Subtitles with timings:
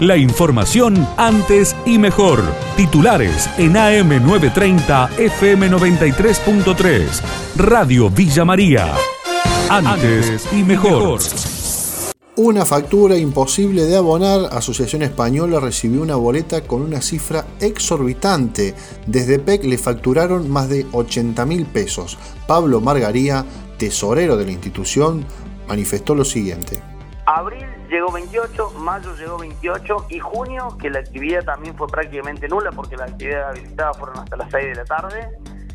[0.00, 2.42] La información antes y mejor.
[2.76, 7.22] Titulares en AM930 FM93.3.
[7.56, 8.92] Radio Villa María.
[9.70, 11.20] Antes y mejor.
[12.34, 18.74] Una factura imposible de abonar, Asociación Española recibió una boleta con una cifra exorbitante.
[19.06, 22.18] Desde PEC le facturaron más de 80 mil pesos.
[22.48, 23.44] Pablo Margaría,
[23.78, 25.24] tesorero de la institución,
[25.68, 26.82] manifestó lo siguiente.
[27.26, 32.70] Abril llegó 28, mayo llegó 28 y junio, que la actividad también fue prácticamente nula
[32.72, 35.28] porque la actividad habilitada fueron hasta las 6 de la tarde,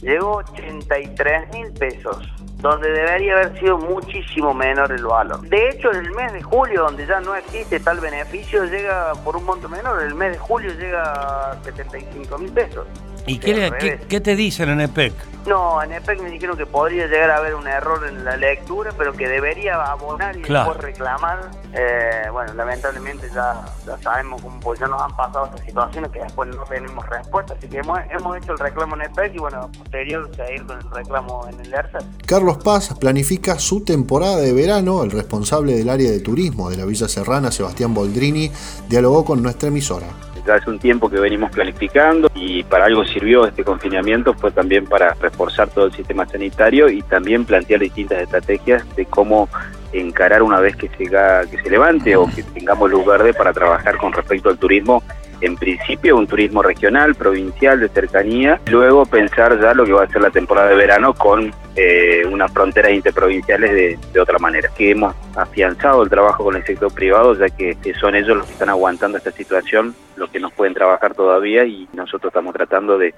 [0.00, 2.26] llegó 83 mil pesos
[2.60, 5.40] donde debería haber sido muchísimo menor el valor.
[5.48, 9.36] De hecho, en el mes de julio, donde ya no existe tal beneficio, llega por
[9.36, 10.02] un monto menor.
[10.02, 12.86] El mes de julio llega a 75 mil pesos.
[13.30, 15.12] ¿Y qué, qué, te dicen en EPEC?
[15.46, 18.92] No, en EPEC me dijeron que podría llegar a haber un error en la lectura,
[18.98, 21.50] pero que debería abonar y después reclamar.
[21.72, 26.18] Eh, bueno, lamentablemente ya, ya sabemos cómo pues ya nos han pasado estas situaciones que
[26.18, 29.70] después no tenemos respuesta, así que hemos, hemos hecho el reclamo en EPEC y bueno,
[29.78, 31.98] posterior seguir con el reclamo en el ERSA.
[32.26, 35.04] Carlos Paz planifica su temporada de verano.
[35.04, 38.50] El responsable del área de turismo de la Villa Serrana, Sebastián Boldrini,
[38.88, 40.06] dialogó con nuestra emisora
[40.46, 44.84] ya hace un tiempo que venimos planificando y para algo sirvió este confinamiento, fue también
[44.86, 49.48] para reforzar todo el sistema sanitario y también plantear distintas estrategias de cómo
[49.92, 53.96] encarar una vez que se, que se levante o que tengamos luz verde para trabajar
[53.96, 55.02] con respecto al turismo
[55.40, 60.08] en principio un turismo regional, provincial, de cercanía, luego pensar ya lo que va a
[60.08, 64.68] ser la temporada de verano con eh, unas fronteras interprovinciales de, de, otra manera.
[64.76, 68.52] Que hemos afianzado el trabajo con el sector privado, ya que son ellos los que
[68.52, 73.14] están aguantando esta situación, los que nos pueden trabajar todavía y nosotros estamos tratando de,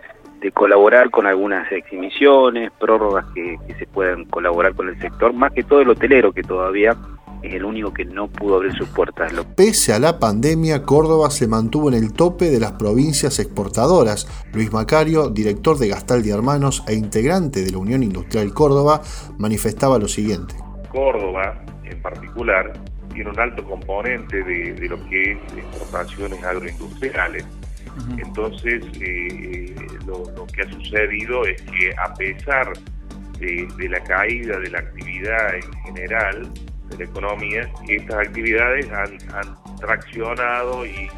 [0.55, 5.63] colaborar con algunas exhibiciones, prórrogas que, que se puedan colaborar con el sector, más que
[5.63, 6.97] todo el hotelero que todavía
[7.43, 9.33] es el único que no pudo abrir sus puertas.
[9.57, 14.27] Pese a la pandemia, Córdoba se mantuvo en el tope de las provincias exportadoras.
[14.53, 19.03] Luis Macario, director de Gastaldi Hermanos e integrante de la Unión Industrial Córdoba,
[19.39, 20.55] manifestaba lo siguiente.
[20.91, 22.73] Córdoba, en particular,
[23.13, 27.45] tiene un alto componente de, lo que es exportaciones agroindustriales.
[28.17, 29.75] Entonces, eh,
[30.07, 32.73] lo, que ha sucedido es que a pesar
[33.39, 36.51] de, de la caída de la actividad en general,
[36.93, 41.09] de la economía, estas actividades han, traccionado y,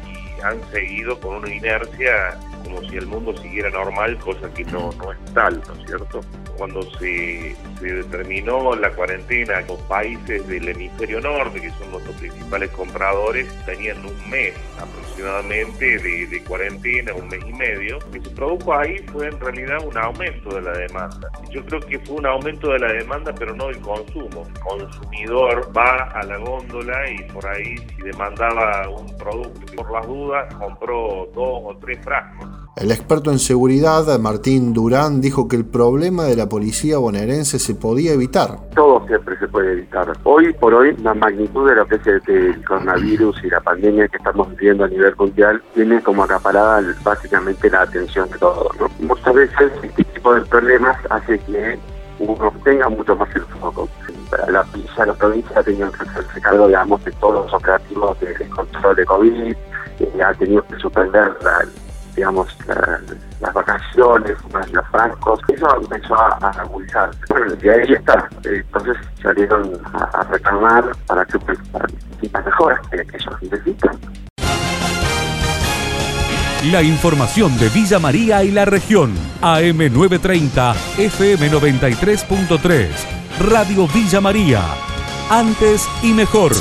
[0.43, 5.11] han seguido con una inercia como si el mundo siguiera normal, cosa que no, no
[5.11, 6.21] es tal, ¿no es cierto?
[6.57, 13.47] Cuando se, determinó la cuarentena, los países del hemisferio norte, que son nuestros principales compradores,
[13.65, 17.99] tenían un mes aproximadamente de, de cuarentena, un mes y medio.
[17.99, 21.29] Lo que se produjo ahí fue en realidad un aumento de la demanda.
[21.51, 24.47] Yo creo que fue un aumento de la demanda, pero no del consumo.
[24.47, 30.07] El consumidor va a la góndola y por ahí, si demandaba un producto, por las
[30.07, 32.54] dudas, compró dos o tres frascos.
[32.75, 37.73] El experto en seguridad, Martín Durán, dijo que el problema de la policía bonaerense se
[37.73, 38.57] podía evitar.
[38.75, 40.11] Todo siempre se puede evitar.
[40.25, 44.17] Hoy por hoy, la magnitud de lo que es el, coronavirus y la pandemia que
[44.17, 48.75] estamos viviendo a nivel mundial tiene como acaparada básicamente la atención de todos.
[48.99, 51.79] Muchas veces este tipo de problemas hace que
[52.19, 53.87] uno tenga mucho más el foco.
[54.49, 54.65] La
[55.05, 59.05] la provincia ha tenido que hacerse cargo, digamos, de todos los operativos de control de
[59.05, 59.55] COVID,
[59.99, 61.63] eh, ha tenido que suspender la
[62.15, 62.47] digamos,
[63.39, 64.37] las vacaciones,
[64.71, 66.39] los francos, eso empezó a.
[66.69, 68.27] Bueno, y ahí está.
[68.43, 73.99] Entonces salieron a, reclamar para que pues, para distintas mejoras que, ellos necesitan.
[76.71, 79.13] La información de Villa María y la región.
[79.41, 82.87] AM930, FM93.3.
[83.39, 84.63] Radio Villa María.
[85.29, 86.53] Antes y mejor.